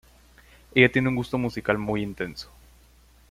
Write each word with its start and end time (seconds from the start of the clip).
Ella 0.73 0.91
tiene 0.91 1.09
un 1.09 1.15
gusto 1.15 1.37
musical 1.37 1.77
muy 1.77 2.01
intenso. 2.01 2.49